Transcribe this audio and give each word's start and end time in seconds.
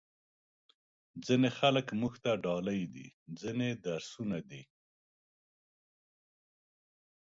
ځینې 1.25 1.49
خلک 1.59 1.87
موږ 2.01 2.13
ته 2.23 2.31
ډالۍ 2.43 2.81
دي، 2.93 3.07
ځینې 3.39 3.69
درسونه 3.85 4.37
دي. 4.49 4.63